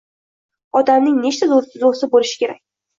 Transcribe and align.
Odamning 0.81 1.21
nechta 1.27 1.53
doʻsti 1.55 1.85
boʻlishi 2.19 2.45
kerak 2.45 2.63